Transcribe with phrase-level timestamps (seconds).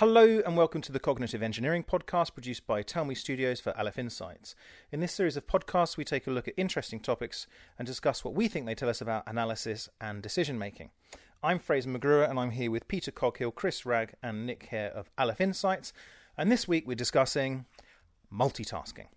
[0.00, 3.98] Hello and welcome to the Cognitive Engineering Podcast produced by Tell Me Studios for Aleph
[3.98, 4.54] Insights.
[4.90, 7.46] In this series of podcasts, we take a look at interesting topics
[7.78, 10.88] and discuss what we think they tell us about analysis and decision making.
[11.42, 15.10] I'm Fraser McGruer and I'm here with Peter Coghill, Chris Ragg, and Nick Hare of
[15.18, 15.92] Aleph Insights.
[16.38, 17.66] And this week we're discussing
[18.32, 19.08] multitasking.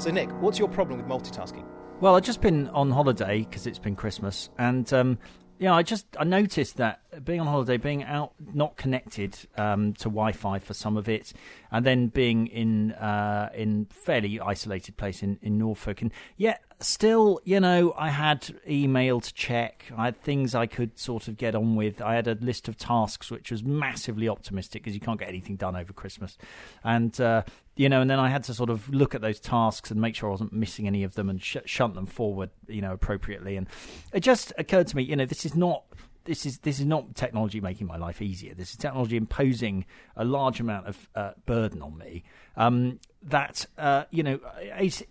[0.00, 1.66] So, Nick, what's your problem with multitasking?
[2.02, 5.18] Well, I've just been on holiday because it's been Christmas, and um,
[5.60, 10.08] yeah, I just I noticed that being on holiday, being out, not connected um, to
[10.08, 11.32] Wi-Fi for some of it,
[11.70, 17.40] and then being in uh, in fairly isolated place in, in Norfolk, and yet still,
[17.44, 19.86] you know, I had email to check.
[19.96, 22.00] I had things I could sort of get on with.
[22.00, 25.56] I had a list of tasks which was massively optimistic because you can't get anything
[25.56, 26.38] done over Christmas,
[26.84, 27.42] and uh,
[27.76, 30.14] you know, and then I had to sort of look at those tasks and make
[30.14, 33.56] sure I wasn't missing any of them and sh- shunt them forward, you know, appropriately.
[33.56, 33.66] And
[34.12, 35.84] it just occurred to me, you know, this is not
[36.24, 38.54] this is this is not technology making my life easier.
[38.54, 39.86] This is technology imposing
[40.16, 42.24] a large amount of uh, burden on me.
[42.56, 45.06] Um, that uh, you know, it,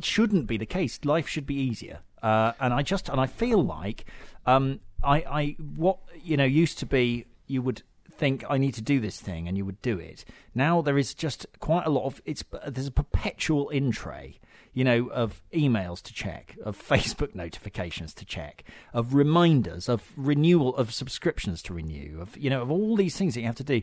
[0.00, 0.98] shouldn't be the case.
[1.04, 2.00] Life should be easier.
[2.22, 4.06] Uh, and I just and I feel like
[4.46, 8.82] um, I, I what you know used to be you would think I need to
[8.82, 10.24] do this thing and you would do it.
[10.54, 14.40] Now there is just quite a lot of it's there's a perpetual in tray,
[14.72, 20.74] you know, of emails to check, of Facebook notifications to check, of reminders, of renewal
[20.76, 23.64] of subscriptions to renew, of you know, of all these things that you have to
[23.64, 23.82] do,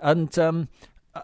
[0.00, 0.68] and um,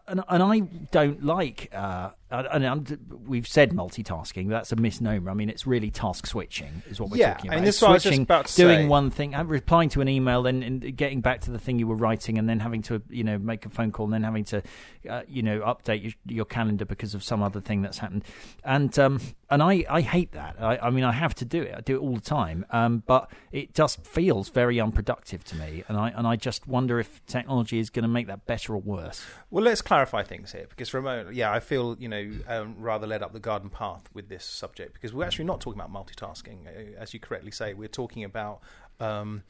[0.06, 4.48] and, and I don't like uh, and we've said multitasking.
[4.48, 5.30] That's a misnomer.
[5.30, 7.54] I mean, it's really task switching is what we're yeah, talking about.
[7.54, 8.86] Yeah, And this switching, I was just about to doing say.
[8.86, 11.94] one thing, uh, replying to an email, then getting back to the thing you were
[11.94, 14.62] writing, and then having to, you know, make a phone call, and then having to,
[15.08, 18.24] uh, you know, update your, your, calendar because of some other thing that's happened.
[18.64, 20.56] And um, and I, I hate that.
[20.60, 21.74] I, I, mean, I have to do it.
[21.76, 22.66] I do it all the time.
[22.70, 26.98] Um, but it just feels very unproductive to me, and I and I just wonder
[26.98, 29.24] if technology is going to make that better or worse.
[29.50, 31.34] Well, let's clarify things here because remote.
[31.34, 32.15] Yeah, I feel you know
[32.46, 35.80] um, rather led up the garden path with this subject because we're actually not talking
[35.80, 37.74] about multitasking, uh, as you correctly say.
[37.74, 38.60] We're talking about,
[39.00, 39.42] um,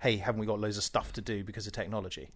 [0.00, 2.30] hey, haven't we got loads of stuff to do because of technology?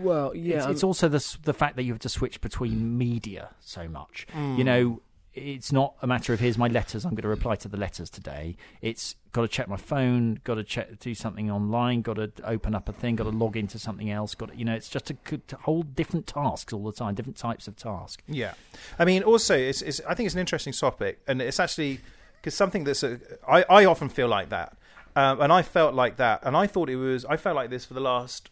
[0.00, 3.50] Well, yeah, it's, it's also the the fact that you have to switch between media
[3.60, 4.26] so much.
[4.34, 4.58] Mm.
[4.58, 5.02] You know,
[5.38, 7.04] it's not a matter of here's my letters.
[7.04, 8.56] I'm going to reply to the letters today.
[8.82, 10.40] It's got to check my phone.
[10.44, 12.02] Got to check do something online.
[12.02, 13.16] Got to open up a thing.
[13.16, 14.34] Got to log into something else.
[14.34, 15.16] Got to, you know, it's just a,
[15.62, 17.14] whole different tasks all the time.
[17.14, 18.22] Different types of tasks.
[18.26, 18.54] Yeah,
[18.98, 22.00] I mean, also, it's, it's I think it's an interesting topic, and it's actually
[22.40, 24.76] because something that's a, I I often feel like that,
[25.16, 27.84] um, and I felt like that, and I thought it was I felt like this
[27.84, 28.50] for the last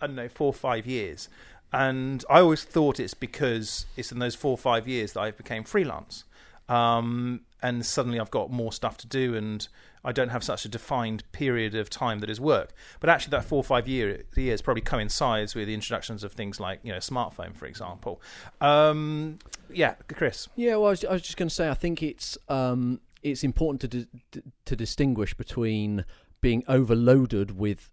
[0.00, 1.28] I don't know four or five years
[1.72, 5.30] and I always thought it's because it's in those four or five years that I
[5.30, 6.24] became freelance,
[6.68, 9.66] um, and suddenly I've got more stuff to do, and
[10.04, 12.72] I don't have such a defined period of time that is work.
[13.00, 16.60] But actually, that four or five year, years probably coincides with the introductions of things
[16.60, 18.20] like you know smartphone, for example.
[18.60, 19.38] Um,
[19.72, 20.48] yeah, Chris.
[20.56, 23.44] Yeah, well, I was, I was just going to say, I think it's um, it's
[23.44, 26.04] important to di- to distinguish between
[26.40, 27.88] being overloaded with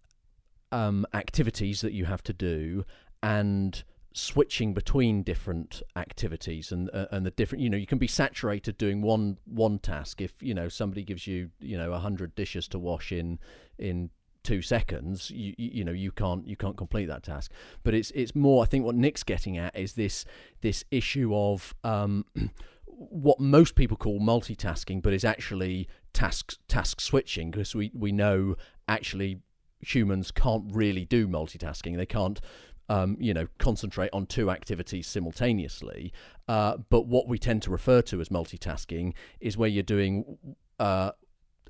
[0.72, 2.84] um, activities that you have to do
[3.22, 8.08] and switching between different activities and uh, and the different you know you can be
[8.08, 10.22] saturated doing one one task.
[10.22, 13.40] If you know somebody gives you you know a hundred dishes to wash in
[13.78, 14.10] in
[14.42, 17.52] two seconds you, you know you can't you can't complete that task.
[17.84, 20.26] But it's it's more i think what nick's getting at is this
[20.62, 22.26] this issue of um
[22.86, 28.56] what most people call multitasking but is actually task task switching because we we know
[28.88, 29.42] actually
[29.82, 31.98] humans can't really do multitasking.
[31.98, 32.40] They can't
[32.90, 36.12] um, you know, concentrate on two activities simultaneously.
[36.48, 40.38] Uh, but what we tend to refer to as multitasking is where you're doing
[40.80, 41.12] uh,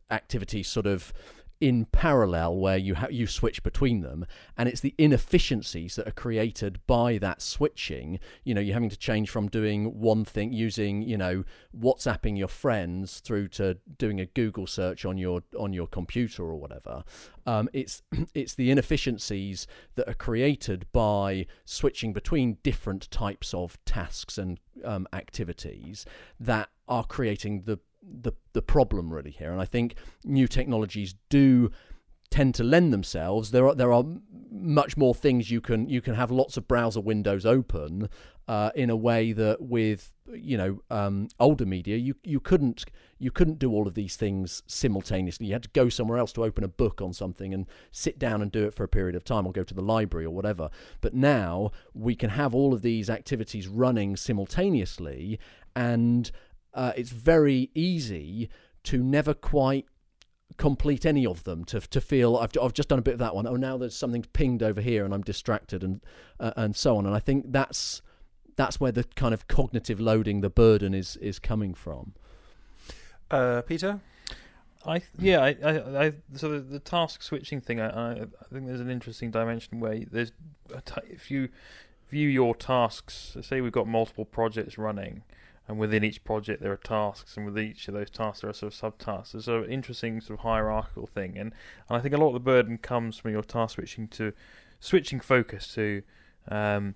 [0.10, 1.14] activities sort of
[1.62, 4.26] in parallel where you ha- you switch between them
[4.58, 8.20] and it's the inefficiencies that are created by that switching.
[8.44, 12.48] You know you're having to change from doing one thing using you know whatsapping your
[12.48, 17.04] friends through to doing a google search on your on your computer or whatever.
[17.46, 18.02] Um, it's
[18.34, 25.08] it's the inefficiencies that are created by switching between different types of tasks and um,
[25.14, 26.06] activities
[26.40, 29.52] that are creating the the the problem really here.
[29.52, 31.72] And I think new technologies do
[32.30, 33.52] tend to lend themselves.
[33.52, 34.04] There are there are
[34.52, 38.10] much more things you can you can have lots of browser windows open
[38.48, 42.86] uh, in a way that with you know um, older media you you couldn't
[43.18, 45.48] you couldn't do all of these things simultaneously.
[45.48, 48.42] You had to go somewhere else to open a book on something and sit down
[48.42, 50.70] and do it for a period of time, or go to the library or whatever.
[51.02, 55.40] But now we can have all of these activities running simultaneously
[55.76, 56.32] and
[56.74, 58.50] uh, it's very easy
[58.84, 59.86] to never quite
[60.58, 63.36] complete any of them to to feel I've I've just done a bit of that
[63.36, 63.48] one.
[63.48, 66.02] Oh now there's something pinged over here and I'm distracted and
[66.40, 67.06] uh, and so on.
[67.06, 68.02] And I think that's
[68.56, 72.14] that's where the kind of cognitive loading the burden is is coming from.
[73.32, 74.00] Uh, Peter?
[74.86, 78.66] I yeah I, I, I so the, the, task switching thing I, I, I think
[78.66, 80.32] there's an interesting dimension where there's
[81.10, 81.50] if you
[82.10, 85.24] view your tasks say we've got multiple projects running
[85.70, 88.54] and within each project there are tasks, and with each of those tasks there are
[88.54, 89.34] sort of subtasks.
[89.34, 91.54] There's an interesting sort of hierarchical thing, and,
[91.88, 94.34] and I think a lot of the burden comes from your task switching to
[94.80, 96.02] switching focus to
[96.50, 96.96] um,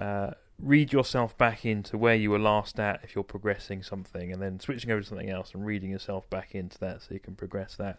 [0.00, 4.40] uh, read yourself back into where you were last at if you're progressing something, and
[4.40, 7.34] then switching over to something else and reading yourself back into that so you can
[7.34, 7.98] progress that.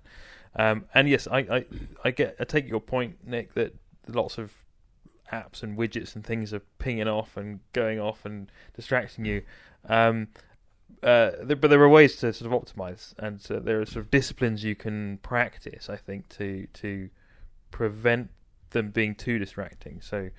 [0.55, 1.65] Um, and yes, I, I
[2.03, 3.75] I get I take your point, Nick, that
[4.07, 4.53] lots of
[5.31, 9.43] apps and widgets and things are pinging off and going off and distracting you.
[9.87, 10.29] Um,
[11.03, 14.63] uh, but there are ways to sort of optimize, and there are sort of disciplines
[14.63, 15.89] you can practice.
[15.89, 17.09] I think to to
[17.71, 18.29] prevent
[18.71, 20.01] them being too distracting.
[20.01, 20.29] So,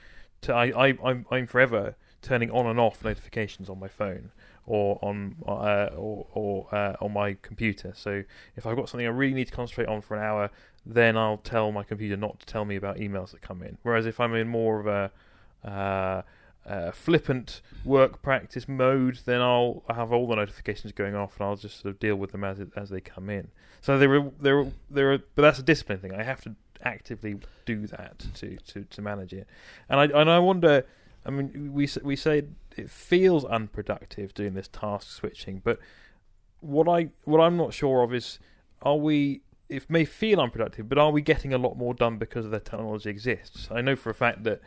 [0.43, 4.32] to, I, I I'm I'm forever turning on and off notifications on my phone
[4.66, 7.92] or on uh, or or uh, on my computer.
[7.94, 8.25] So
[8.56, 10.50] if I've got something I really need to concentrate on for an hour,
[10.84, 13.78] then I'll tell my computer not to tell me about emails that come in.
[13.82, 16.22] Whereas if I'm in more of a uh,
[16.66, 21.56] uh, flippant work practice mode, then I'll have all the notifications going off, and I'll
[21.56, 23.48] just sort of deal with them as as they come in.
[23.80, 26.14] So there are there there are, but that's a discipline thing.
[26.14, 29.46] I have to actively do that to to, to manage it,
[29.88, 30.84] and I and I wonder.
[31.24, 32.44] I mean, we we say
[32.76, 35.80] it feels unproductive doing this task switching, but
[36.60, 38.38] what I what I'm not sure of is
[38.82, 42.48] are we it may feel unproductive, but are we getting a lot more done because
[42.48, 43.68] the technology exists?
[43.70, 44.60] I know for a fact that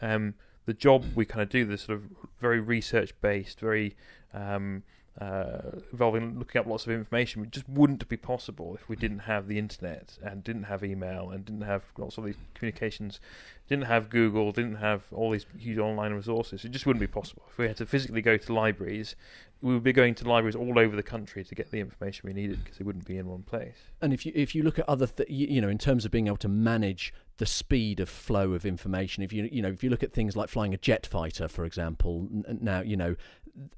[0.00, 0.34] um,
[0.66, 2.08] the job we kind of do, this sort of
[2.38, 3.96] very research based, very
[4.32, 4.82] um,
[5.20, 9.20] uh, involving looking up lots of information, which just wouldn't be possible if we didn't
[9.20, 13.20] have the internet and didn't have email and didn't have lots of these communications,
[13.68, 16.64] didn't have Google, didn't have all these huge online resources.
[16.64, 17.44] It just wouldn't be possible.
[17.48, 19.14] If we had to physically go to libraries,
[19.62, 22.32] we would be going to libraries all over the country to get the information we
[22.32, 23.76] needed because it wouldn't be in one place.
[24.02, 26.10] And if you if you look at other, th- you, you know, in terms of
[26.10, 29.22] being able to manage the speed of flow of information.
[29.22, 31.64] If you you know if you look at things like flying a jet fighter, for
[31.64, 33.16] example, now you know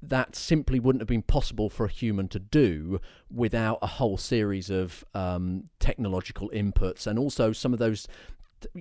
[0.01, 2.99] that simply wouldn't have been possible for a human to do
[3.33, 8.07] without a whole series of um, technological inputs and also some of those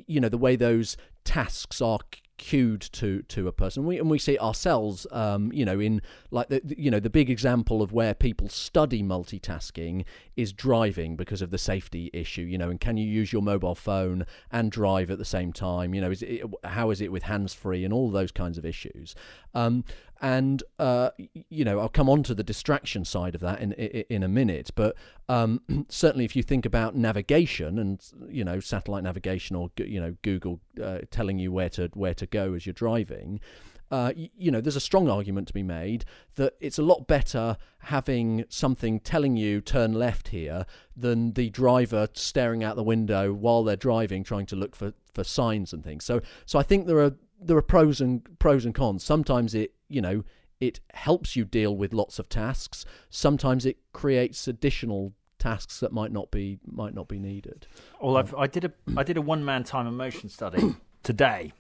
[0.07, 1.99] you know the way those tasks are
[2.39, 3.87] cued to to a person.
[3.87, 7.31] We and we see ourselves um, you know in like the you know the big
[7.31, 10.05] example of where people study multitasking
[10.37, 13.75] is driving because of the safety issue you know and can you use your mobile
[13.75, 15.95] phone and drive at the same time?
[15.95, 18.65] You know is it, how is it with hands free and all those kinds of
[18.65, 19.15] issues?
[19.55, 19.85] Um,
[20.21, 21.11] and uh,
[21.49, 24.29] you know I'll come on to the distraction side of that in in, in a
[24.29, 24.71] minute.
[24.75, 24.97] But
[25.29, 30.17] um, certainly, if you think about navigation and you know satellite navigation or you know
[30.23, 33.41] Google uh, telling you where to where to go as you're driving.
[33.89, 36.05] Uh, you, you know, there's a strong argument to be made
[36.35, 40.67] that it's a lot better having something telling you turn left here
[40.97, 45.23] than the driver staring out the window while they're driving, trying to look for, for
[45.23, 46.05] signs and things.
[46.05, 49.05] So, so I think there are there are pros and pros and cons.
[49.05, 50.25] Sometimes it you know
[50.61, 52.85] it helps you deal with lots of tasks.
[53.11, 57.67] Sometimes it creates additional tasks that might not be might not be needed.
[58.01, 61.53] Well, I've, I did a I did a one man time and motion study today,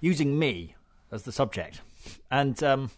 [0.00, 0.74] using me
[1.10, 1.80] as the subject,
[2.30, 2.90] and um,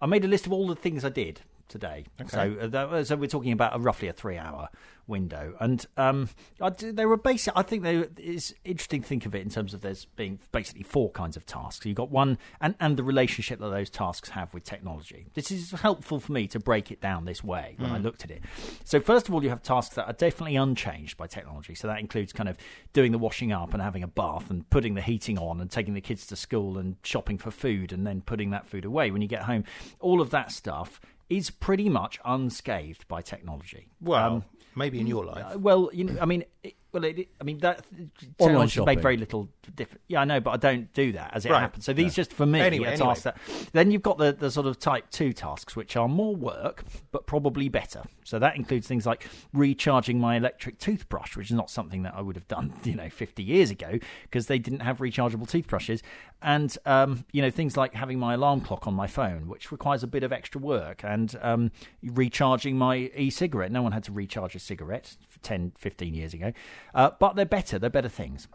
[0.00, 2.04] I made a list of all the things I did today.
[2.20, 2.30] Okay.
[2.30, 4.68] So, uh, that, so we're talking about a, roughly a three hour
[5.08, 5.54] window.
[5.58, 6.28] And um,
[6.60, 7.54] I, they were basic.
[7.56, 10.82] I think they, it's interesting to think of it in terms of there's being basically
[10.82, 11.84] four kinds of tasks.
[11.86, 15.26] You've got one, and, and the relationship that those tasks have with technology.
[15.34, 17.94] This is helpful for me to break it down this way when mm.
[17.94, 18.42] I looked at it.
[18.84, 21.74] So, first of all, you have tasks that are definitely unchanged by technology.
[21.74, 22.58] So, that includes kind of
[22.92, 25.94] doing the washing up and having a bath and putting the heating on and taking
[25.94, 29.22] the kids to school and shopping for food and then putting that food away when
[29.22, 29.64] you get home.
[30.00, 33.88] All of that stuff is pretty much unscathed by technology.
[34.00, 34.44] Well, um,
[34.74, 35.56] maybe in your life.
[35.56, 36.44] Well, you know, I mean,
[37.00, 37.84] well, it, I mean that
[38.38, 40.02] technology has made very little difference.
[40.08, 41.60] Yeah, I know, but I don't do that as it right.
[41.60, 41.84] happens.
[41.84, 42.22] So these yeah.
[42.22, 42.96] just for me anyway, anyway.
[42.96, 43.38] tasks that.
[43.72, 47.26] Then you've got the the sort of type two tasks, which are more work but
[47.26, 48.02] probably better.
[48.24, 52.20] So that includes things like recharging my electric toothbrush, which is not something that I
[52.20, 56.02] would have done, you know, fifty years ago because they didn't have rechargeable toothbrushes,
[56.42, 60.02] and um, you know things like having my alarm clock on my phone, which requires
[60.02, 61.70] a bit of extra work, and um,
[62.02, 63.70] recharging my e-cigarette.
[63.70, 66.52] No one had to recharge a cigarette 10, 15 years ago.
[66.94, 67.78] Uh, but they're better.
[67.78, 68.48] They're better things.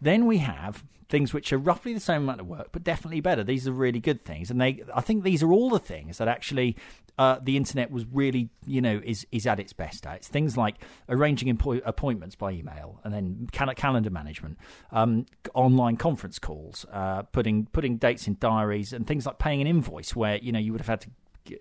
[0.00, 3.44] Then we have things which are roughly the same amount of work, but definitely better.
[3.44, 4.82] These are really good things, and they.
[4.94, 6.76] I think these are all the things that actually
[7.18, 10.16] uh, the internet was really, you know, is is at its best at.
[10.16, 10.76] It's things like
[11.08, 14.58] arranging appointments by email, and then cal- calendar management,
[14.90, 19.66] um, online conference calls, uh, putting putting dates in diaries, and things like paying an
[19.66, 21.10] invoice where you know you would have had to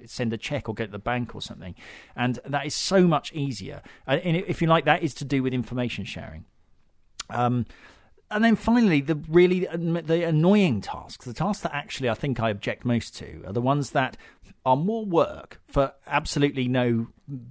[0.05, 1.75] send a check or go to the bank or something,
[2.15, 3.81] and that is so much easier.
[4.07, 6.45] And if you like, that is to do with information sharing.
[7.29, 7.65] Um,
[8.29, 12.49] and then finally, the really the annoying tasks, the tasks that actually I think I
[12.49, 14.17] object most to, are the ones that
[14.65, 17.07] are more work for absolutely no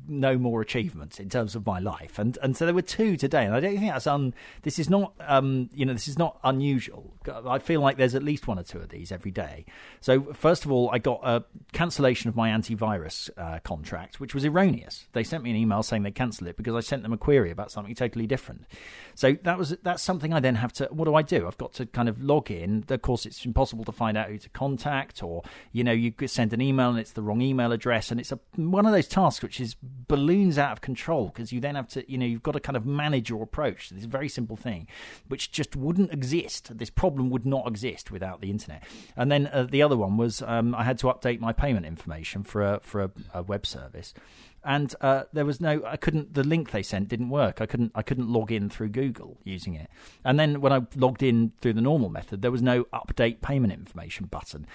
[0.07, 2.19] no more achievements in terms of my life.
[2.19, 4.35] And and so there were two today, and I don't think that's un.
[4.63, 7.15] This is not um you know this is not unusual.
[7.47, 9.65] I feel like there's at least one or two of these every day.
[10.01, 14.45] So first of all, I got a cancellation of my antivirus uh, contract, which was
[14.45, 15.07] erroneous.
[15.13, 17.51] They sent me an email saying they cancelled it because I sent them a query
[17.51, 18.67] about something totally different.
[19.15, 20.87] So that was that's something I then have to.
[20.87, 21.47] What do I do?
[21.47, 22.85] I've got to kind of log in.
[22.89, 26.31] Of course, it's impossible to find out who to contact, or you know, you could
[26.31, 29.09] send an email and it's the wrong email address, and it's a one of those
[29.09, 32.43] tasks which is balloons out of control because you then have to, you know, you've
[32.43, 34.87] got to kind of manage your approach to this very simple thing,
[35.29, 36.77] which just wouldn't exist.
[36.77, 38.83] This problem would not exist without the internet.
[39.17, 42.45] And then uh, the other one was um, I had to update my payment information
[42.45, 44.15] for a for a, a web service
[44.65, 47.61] and uh, there was no I couldn't the link they sent didn't work.
[47.61, 49.89] I couldn't I couldn't log in through Google using it.
[50.25, 53.73] And then when I logged in through the normal method there was no update payment
[53.73, 54.67] information button.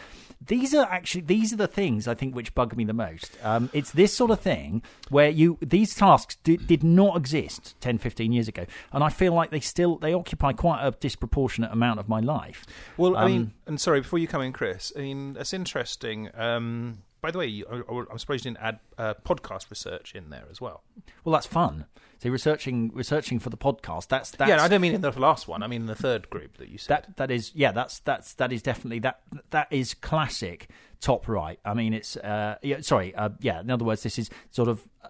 [0.45, 3.37] These are actually these are the things I think which bug me the most.
[3.43, 7.97] Um, it's this sort of thing where you these tasks do, did not exist 10
[7.97, 8.65] 15 years ago.
[8.91, 12.65] And I feel like they still they occupy quite a disproportionate amount of my life.
[12.97, 16.29] Well, I Um, mean, and sorry, before you come in, Chris, I mean, that's interesting.
[16.35, 20.29] Um, by the way, you, I, I'm surprised you didn't add uh, podcast research in
[20.29, 20.81] there as well.
[21.25, 21.85] well that's fun
[22.19, 25.45] so researching researching for the podcast that's that's yeah, I don't mean in the last
[25.45, 25.61] one.
[25.61, 27.03] I mean in the third group that you said.
[27.03, 29.19] That that is yeah that's that's that is definitely that
[29.49, 30.69] that is classic
[31.01, 31.59] top right.
[31.65, 34.87] I mean it's uh yeah sorry uh, yeah in other words this is sort of
[35.03, 35.09] uh,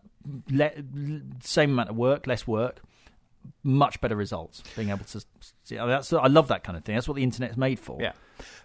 [0.50, 0.72] le-
[1.44, 2.82] same amount of work less work
[3.68, 5.22] much better results being able to
[5.64, 7.80] see, I mean, that's I love that kind of thing that's what the internet's made
[7.80, 8.14] for Yeah.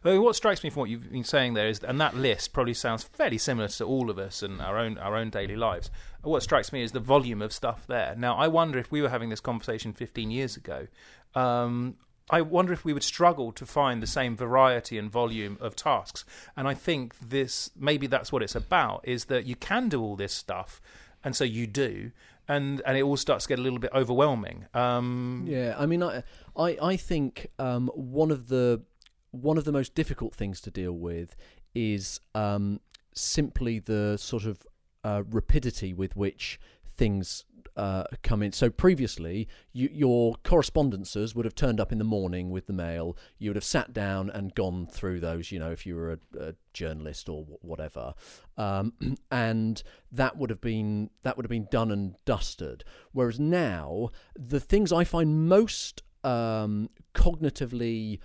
[0.03, 3.05] What strikes me from what you've been saying there is, and that list probably sounds
[3.05, 5.91] fairly similar to all of us and our own our own daily lives.
[6.23, 8.15] What strikes me is the volume of stuff there.
[8.17, 10.89] Now, I wonder if we were having this conversation 15 years ago.
[11.35, 11.97] Um,
[12.31, 16.25] I wonder if we would struggle to find the same variety and volume of tasks.
[16.57, 20.17] And I think this maybe that's what it's about: is that you can do all
[20.17, 20.81] this stuff,
[21.25, 22.13] and so you do,
[22.49, 24.67] and and it all starts to get a little bit overwhelming.
[24.75, 26.23] Um, Yeah, I mean, I,
[26.57, 28.83] I, I think um, one of the
[29.31, 31.37] one of the most difficult things to deal with
[31.75, 32.81] is um,
[33.15, 34.67] simply the sort of
[35.05, 37.45] uh, rapidity with which things
[37.77, 38.53] uh, come in.
[38.53, 43.17] So previously, you, your correspondences would have turned up in the morning with the mail.
[43.39, 45.51] You would have sat down and gone through those.
[45.51, 48.15] You know, if you were a, a journalist or wh- whatever,
[48.57, 48.93] um,
[49.31, 52.85] and that would have been that would have been done and dusted.
[53.13, 58.19] Whereas now, the things I find most um, cognitively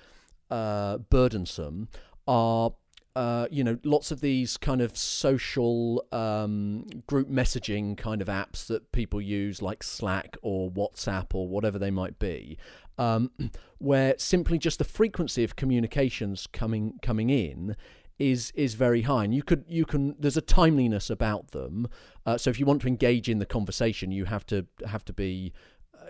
[0.52, 1.90] uh, burdensome
[2.28, 2.74] are
[3.18, 8.68] uh, you know, lots of these kind of social um, group messaging kind of apps
[8.68, 12.60] that people use, like Slack or WhatsApp or whatever they might be,
[13.00, 13.32] um,
[13.80, 17.76] where simply just the frequency of communications coming coming in
[18.20, 21.88] is is very high, and you could you can there's a timeliness about them.
[22.24, 25.14] Uh, so if you want to engage in the conversation, you have to have to
[25.14, 25.54] be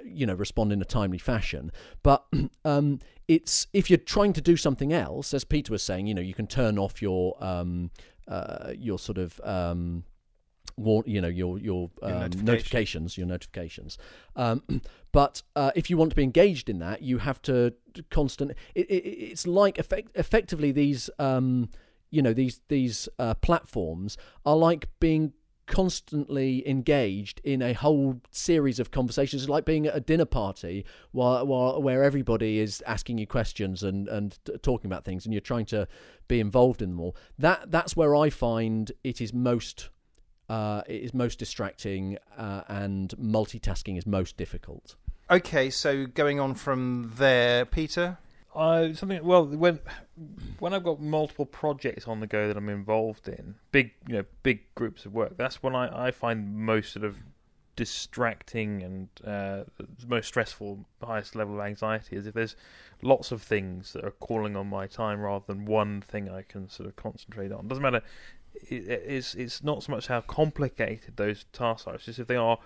[0.07, 1.71] you know respond in a timely fashion
[2.03, 2.25] but
[2.65, 6.21] um, it's if you're trying to do something else as peter was saying you know
[6.21, 7.91] you can turn off your um,
[8.27, 10.03] uh, your sort of um,
[10.75, 12.45] war, you know your your, Your um, notification.
[12.45, 13.97] notifications your notifications
[14.35, 14.63] um,
[15.11, 17.73] but uh, if you want to be engaged in that you have to
[18.11, 21.69] constant it, it, it's like effect, effectively these um,
[22.09, 25.33] you know these these uh, platforms are like being
[25.67, 29.43] constantly engaged in a whole series of conversations.
[29.43, 33.83] It's like being at a dinner party while, while where everybody is asking you questions
[33.83, 35.87] and and talking about things and you're trying to
[36.27, 37.15] be involved in them all.
[37.37, 39.89] That that's where i find it is most
[40.49, 44.95] uh, it is most distracting uh, and multitasking is most difficult.
[45.29, 48.17] Okay, so going on from there, Peter.
[48.57, 49.79] Something well when
[50.57, 54.25] when I've got multiple projects on the go that I'm involved in, big you know
[54.41, 55.37] big groups of work.
[55.37, 57.17] That's when I, I find most sort of
[57.75, 59.63] distracting and uh,
[60.07, 62.55] most stressful, highest level of anxiety is if there's
[63.03, 66.67] lots of things that are calling on my time rather than one thing I can
[66.67, 67.67] sort of concentrate on.
[67.67, 68.01] Doesn't matter.
[68.67, 71.95] It, it's it's not so much how complicated those tasks are.
[71.95, 72.57] It's just if they are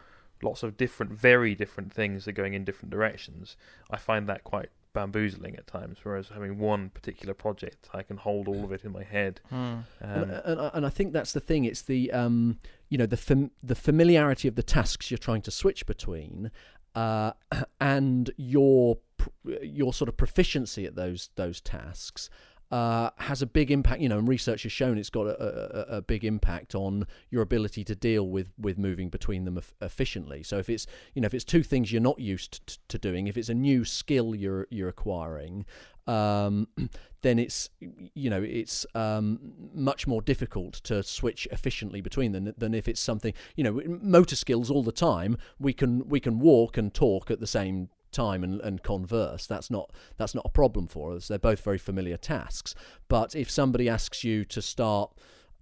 [0.41, 3.57] lots of different, very different things that are going in different directions,
[3.91, 6.00] I find that quite bamboozling at times.
[6.03, 9.41] Whereas having one particular project, I can hold all of it in my head.
[9.50, 9.55] Hmm.
[9.55, 11.65] Um, and, and, and I think that's the thing.
[11.65, 15.51] It's the um, you know the fam- the familiarity of the tasks you're trying to
[15.51, 16.51] switch between,
[16.95, 17.31] uh,
[17.81, 19.29] and your pr-
[19.62, 22.29] your sort of proficiency at those those tasks.
[22.71, 25.97] Uh, has a big impact, you know, and research has shown it's got a, a,
[25.97, 30.41] a big impact on your ability to deal with, with moving between them eff- efficiently.
[30.41, 33.27] So if it's, you know, if it's two things you're not used t- to doing,
[33.27, 35.65] if it's a new skill you're you're acquiring,
[36.07, 36.67] um,
[37.21, 39.39] then it's you know it's um,
[39.73, 44.35] much more difficult to switch efficiently between them than if it's something you know motor
[44.35, 45.37] skills all the time.
[45.59, 49.69] We can we can walk and talk at the same time and, and converse that's
[49.69, 51.27] not that's not a problem for us.
[51.27, 52.75] They're both very familiar tasks.
[53.07, 55.11] But if somebody asks you to start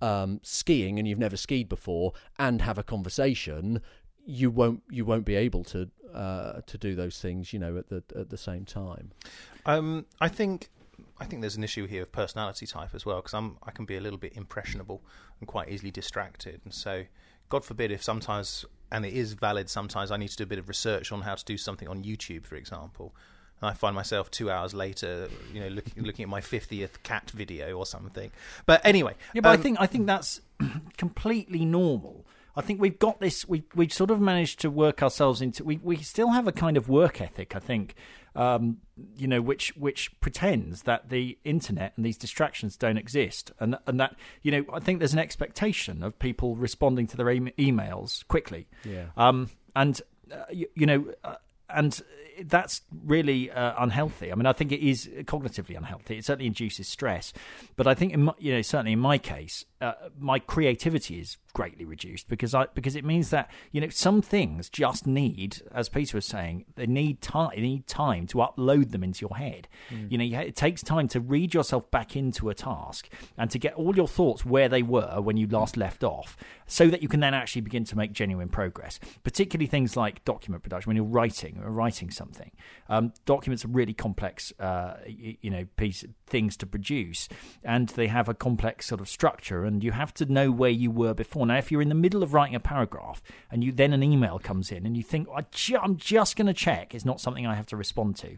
[0.01, 3.81] um, skiing and you've never skied before and have a conversation
[4.25, 7.89] you won't you won't be able to uh, to do those things you know at
[7.89, 9.11] the at the same time.
[9.65, 10.69] Um, I think
[11.19, 13.85] I think there's an issue here of personality type as well because I'm I can
[13.85, 15.01] be a little bit impressionable
[15.39, 17.05] and quite easily distracted, and so
[17.49, 20.59] God forbid if sometimes and it is valid sometimes I need to do a bit
[20.59, 23.13] of research on how to do something on YouTube, for example.
[23.61, 27.29] And I find myself two hours later, you know, looking looking at my fiftieth cat
[27.31, 28.31] video or something.
[28.65, 30.41] But anyway, Yeah, but um, I think I think that's
[30.97, 32.25] completely normal.
[32.55, 33.47] I think we've got this.
[33.47, 35.63] We we've sort of managed to work ourselves into.
[35.63, 37.55] We we still have a kind of work ethic.
[37.55, 37.95] I think,
[38.39, 38.77] um,
[39.17, 43.99] you know, which which pretends that the internet and these distractions don't exist, and and
[43.99, 48.25] that you know, I think there's an expectation of people responding to their e- emails
[48.27, 48.67] quickly.
[48.85, 51.35] yeah Um, and uh, you, you know, uh,
[51.69, 52.01] and
[52.45, 54.31] that's really uh, unhealthy.
[54.31, 56.17] I mean, I think it is cognitively unhealthy.
[56.17, 57.33] It certainly induces stress,
[57.75, 61.37] but I think, in my, you know, certainly in my case, uh, my creativity is
[61.53, 65.89] greatly reduced because I because it means that you know some things just need, as
[65.89, 67.51] Peter was saying, they need time.
[67.55, 69.67] They need time to upload them into your head.
[70.09, 73.59] You know, you, it takes time to read yourself back into a task and to
[73.59, 76.37] get all your thoughts where they were when you last left off,
[76.69, 78.99] so that you can then actually begin to make genuine progress.
[79.23, 82.51] Particularly things like document production when you're writing or writing something.
[82.87, 87.27] Um, documents are really complex, uh, you, know, piece things to produce,
[87.63, 90.91] and they have a complex sort of structure, and you have to know where you
[90.91, 91.45] were before.
[91.45, 94.37] Now, if you're in the middle of writing a paragraph and you then an email
[94.37, 97.65] comes in and you think, I'm just going to check, it's not something I have
[97.67, 98.37] to respond to.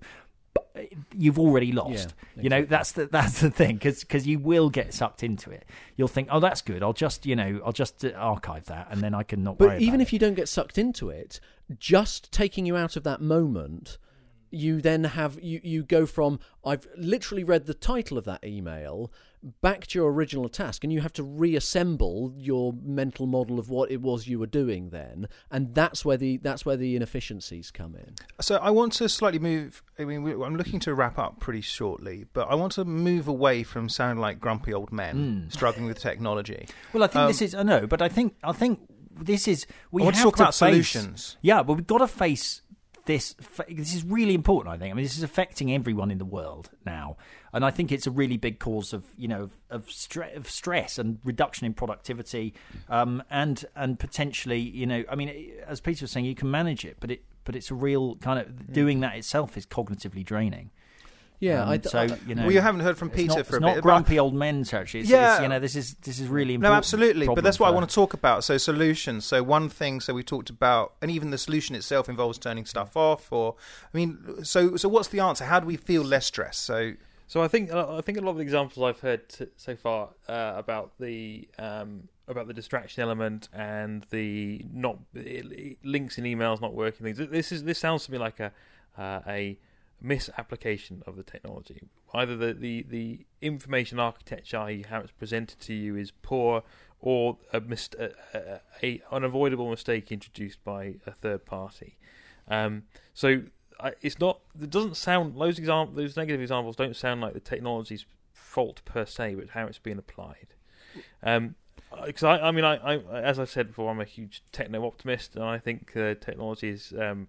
[1.18, 2.14] You've already lost.
[2.36, 5.66] Yeah, You know that's the that's the thing because you will get sucked into it.
[5.96, 6.84] You'll think, oh, that's good.
[6.84, 9.58] I'll just you know I'll just uh, archive that and then I can not.
[9.58, 11.40] But even if you don't get sucked into it,
[11.78, 13.98] just taking you out of that moment,
[14.50, 19.12] you then have you you go from I've literally read the title of that email
[19.62, 23.91] back to your original task, and you have to reassemble your mental model of what
[23.91, 27.95] it was you were doing then, and that's where the that's where the inefficiencies come
[27.95, 28.15] in.
[28.39, 29.84] So I want to slightly move.
[29.99, 33.63] I mean, I'm looking to wrap up pretty shortly, but I want to move away
[33.63, 35.51] from sounding like grumpy old men Mm.
[35.54, 36.67] struggling with technology.
[36.93, 38.80] Well, I think Um, this is I know, but I think I think
[39.19, 41.38] this is we I want to have talk about face, solutions.
[41.41, 42.62] Yeah, but we've got to face
[43.06, 43.36] this.
[43.68, 44.74] This is really important.
[44.74, 44.92] I think.
[44.92, 47.18] I mean, this is affecting everyone in the world now,
[47.54, 50.50] and I think it's a really big cause of you know of, of, stre- of
[50.50, 52.54] stress and reduction in productivity,
[52.90, 56.86] um, and and potentially you know I mean, as Peter was saying, you can manage
[56.86, 60.72] it, but it but it's a real kind of doing that itself is cognitively draining.
[61.41, 63.60] Yeah, Um, I, so you know, well, you haven't heard from Peter not, for a
[63.60, 63.75] not bit.
[63.77, 65.01] but- grumpy old men territory.
[65.01, 65.34] It's, Yeah.
[65.34, 67.89] it's, you know, this is this is really No, absolutely, but that's what I want
[67.89, 68.43] to talk about.
[68.43, 69.25] So solutions.
[69.25, 69.99] So one thing.
[70.01, 73.32] So we talked about, and even the solution itself involves turning stuff off.
[73.34, 73.56] Or,
[73.93, 75.45] I mean, so so what's the answer?
[75.45, 76.62] How do we feel less stressed?
[76.62, 76.93] So
[77.27, 80.10] So I think I think a lot of the examples I've heard t- so far
[80.30, 86.25] uh, about the um, about the distraction element and the not it, it- links in
[86.25, 87.17] emails not working things.
[87.17, 88.51] This is this sounds to me like a
[88.97, 89.58] uh, a
[90.02, 91.84] misapplication of the technology.
[92.14, 94.86] Either the, the, the information architecture, i.e.
[94.90, 96.64] how it's presented to you, is poor,
[97.00, 101.98] or a, mist- a, a, a unavoidable mistake introduced by a third party.
[102.48, 102.84] Um,
[103.14, 103.44] so
[103.80, 104.40] I, it's not.
[104.62, 105.40] It doesn't sound.
[105.40, 109.68] Those example, those negative examples don't sound like the technology's fault per se, but how
[109.68, 110.48] it's being applied.
[111.24, 111.56] Um,
[112.06, 115.36] because I, I mean, I, I, as I said before, I'm a huge techno optimist,
[115.36, 117.28] and I think uh, technology is um,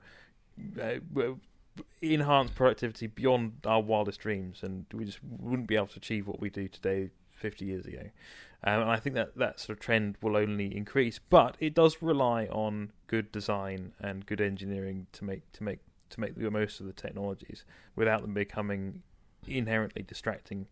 [0.81, 0.95] uh,
[2.01, 6.41] enhanced productivity beyond our wildest dreams, and we just wouldn't be able to achieve what
[6.41, 8.03] we do today 50 years ago.
[8.65, 12.01] Um, and I think that that sort of trend will only increase, but it does
[12.01, 15.81] rely on good design and good engineering to make to make
[16.11, 17.65] to make the most of the technologies
[17.97, 19.03] without them becoming
[19.47, 20.69] inherently distracting.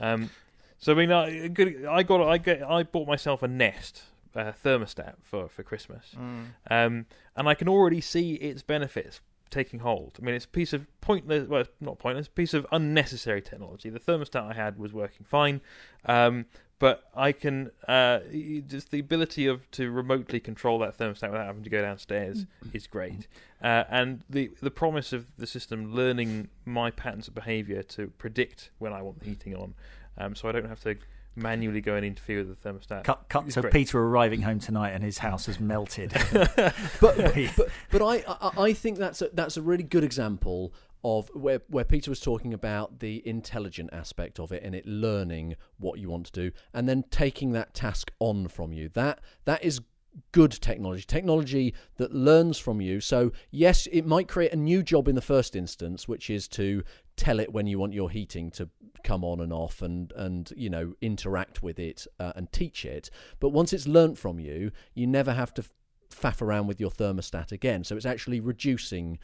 [0.00, 0.30] Um,
[0.78, 4.02] so I mean, I, good, I got I get I bought myself a Nest
[4.36, 6.46] uh, thermostat for for Christmas, Mm.
[6.70, 10.16] um, and I can already see its benefits taking hold.
[10.20, 13.90] I mean, it's a piece of pointless, well, not pointless, A piece of unnecessary technology.
[13.90, 15.60] The thermostat I had was working fine,
[16.06, 16.46] um,
[16.78, 18.20] but I can uh,
[18.66, 22.86] just the ability of to remotely control that thermostat without having to go downstairs is
[22.86, 23.26] great.
[23.62, 28.70] Uh, and the the promise of the system learning my patterns of behaviour to predict
[28.78, 29.74] when I want the heating on,
[30.18, 30.96] um, so I don't have to
[31.36, 33.04] manually go and interfere with the thermostat.
[33.04, 33.72] Cut, cut to great.
[33.72, 36.12] Peter arriving home tonight and his house has melted.
[36.32, 36.62] but,
[37.00, 41.28] but but but I, I I think that's a, that's a really good example of
[41.34, 45.98] where where Peter was talking about the intelligent aspect of it and it learning what
[45.98, 48.88] you want to do and then taking that task on from you.
[48.88, 49.80] That that is
[50.32, 55.08] good technology technology that learns from you so yes it might create a new job
[55.08, 56.84] in the first instance which is to
[57.16, 58.68] tell it when you want your heating to
[59.02, 63.10] come on and off and and you know interact with it uh, and teach it
[63.38, 65.62] but once it's learnt from you you never have to
[66.14, 67.84] faff around with your thermostat again.
[67.84, 69.18] So it's actually reducing,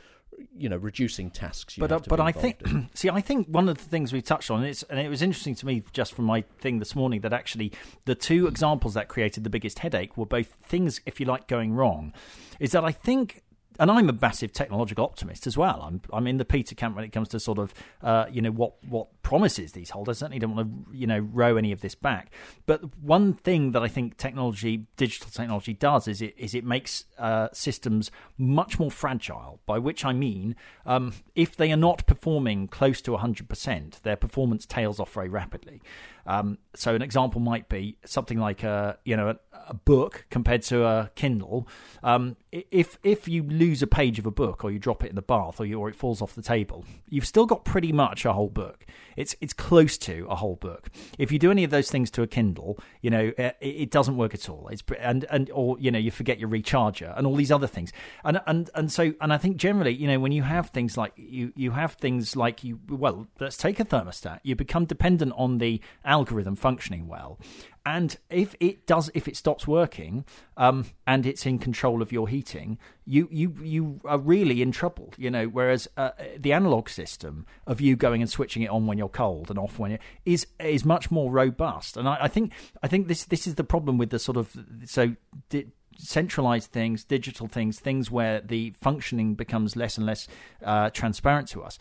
[0.56, 1.76] you know, reducing tasks.
[1.76, 2.88] You but uh, but I think in.
[2.94, 5.54] see I think one of the things we touched on it's and it was interesting
[5.56, 7.72] to me just from my thing this morning that actually
[8.04, 11.72] the two examples that created the biggest headache were both things if you like going
[11.72, 12.12] wrong
[12.58, 13.42] is that I think
[13.80, 15.80] and I'm a massive technological optimist as well.
[15.82, 18.50] I'm I'm in the Peter camp when it comes to sort of uh, you know
[18.50, 20.08] what what promises these hold.
[20.10, 22.30] I certainly don't want to you know row any of this back.
[22.66, 27.06] But one thing that I think technology, digital technology, does is it is it makes
[27.18, 29.60] uh, systems much more fragile.
[29.64, 34.66] By which I mean, um, if they are not performing close to 100%, their performance
[34.66, 35.80] tails off very rapidly.
[36.26, 39.36] Um, so an example might be something like a you know a,
[39.68, 41.66] a book compared to a Kindle.
[42.02, 45.16] Um, if if you lose a page of a book or you drop it in
[45.16, 48.24] the bath or you, or it falls off the table, you've still got pretty much
[48.24, 48.86] a whole book.
[49.16, 50.90] It's it's close to a whole book.
[51.18, 54.16] If you do any of those things to a Kindle, you know it, it doesn't
[54.16, 54.68] work at all.
[54.68, 57.92] It's and and or you know you forget your recharger and all these other things.
[58.24, 61.12] And and and so and I think generally you know when you have things like
[61.16, 64.40] you you have things like you well let's take a thermostat.
[64.42, 65.80] You become dependent on the
[66.26, 67.38] functioning well.
[67.86, 70.24] And if it does, if it stops working,
[70.56, 75.14] um, and it's in control of your heating, you you you are really in trouble.
[75.16, 78.98] You know, whereas uh, the analog system of you going and switching it on when
[78.98, 81.96] you're cold and off when you is is much more robust.
[81.96, 82.52] And I, I think
[82.82, 84.54] I think this this is the problem with the sort of
[84.84, 85.16] so.
[85.48, 85.66] Di-
[86.02, 90.28] centralized things, digital things, things where the functioning becomes less and less
[90.64, 91.78] uh, transparent to us,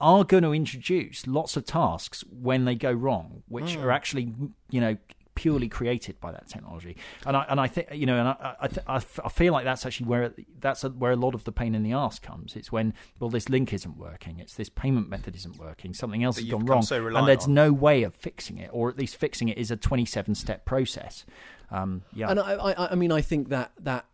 [0.00, 4.32] are going to introduce lots of tasks when they go wrong, which are actually,
[4.70, 4.96] you know,
[5.34, 6.96] purely created by that technology.
[7.24, 9.52] And I and I think you know, and I I, th- I f- I feel
[9.52, 12.18] like that's actually where that's a, where a lot of the pain in the ass
[12.18, 12.56] comes.
[12.56, 16.36] It's when well, this link isn't working, it's this payment method isn't working, something else
[16.36, 17.54] That has gone wrong, so and there's on.
[17.54, 21.24] no way of fixing it, or at least fixing it is a 27 step process.
[21.70, 24.06] Um, yeah, And I, I, I mean, I think that that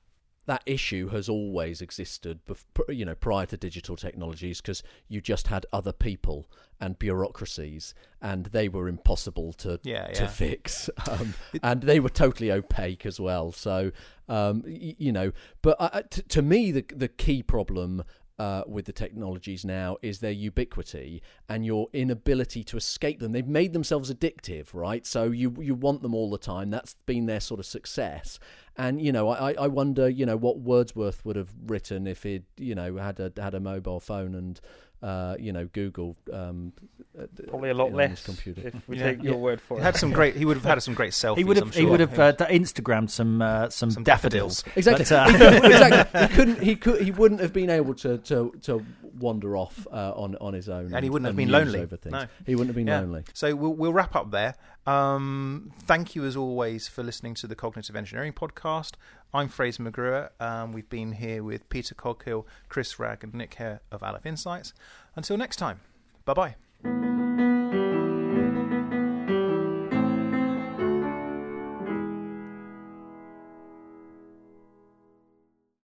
[0.47, 2.41] that issue has always existed,
[2.89, 6.47] you know, prior to digital technologies, because you just had other people
[6.81, 12.51] and bureaucracies, and they were impossible to Yeah, to fix, um, and they were totally
[12.53, 13.53] opaque as well.
[13.53, 13.93] So,
[14.29, 18.05] um, y- you know, but uh, t- to me, the the key problem.
[18.37, 23.31] Uh, with the technologies now is their ubiquity and your inability to escape them.
[23.31, 25.07] They've made themselves addictive, right?
[25.07, 26.69] So you you want them all the time.
[26.69, 28.41] That's been their sort of success.
[28.77, 32.45] And you know, I, I wonder, you know, what Wordsworth would have written if he'd,
[32.59, 34.61] you know, had a had a mobile phone and,
[35.03, 36.17] uh, you know, Google.
[36.33, 36.73] Um,
[37.17, 38.25] uh, Probably a lot you know, less.
[38.25, 38.73] computer.
[38.75, 39.05] If we Yeah.
[39.13, 39.39] take your Yeah.
[39.41, 39.85] word for He it.
[39.85, 40.35] had some great.
[40.35, 41.37] He would have had some great selfies.
[41.39, 41.83] he would I'm have sure.
[41.85, 44.65] he would have uh, Instagrammed some uh, some, Some daffodils.
[44.65, 44.77] daffodils.
[44.77, 45.39] Exactly.
[45.39, 46.21] But, uh, exactly.
[46.21, 46.63] He couldn't.
[46.63, 47.01] He could.
[47.03, 48.85] He wouldn't have been able to to, to
[49.19, 51.81] wander off uh, on on his own, And he wouldn't have been lonely.
[51.81, 52.13] over things.
[52.13, 52.27] No.
[52.47, 53.01] He wouldn't have been Yeah.
[53.01, 53.25] lonely.
[53.33, 54.55] So we'll, we'll wrap up there.
[54.87, 58.93] Um, thank you as always for listening to the Cognitive Engineering Podcast.
[59.33, 60.29] I'm Fraser McGrew.
[60.41, 64.73] Um, we've been here with Peter Coghill, Chris Ragg, and Nick Hare of Aleph Insights.
[65.17, 65.81] Until next time,
[66.25, 67.14] bye bye.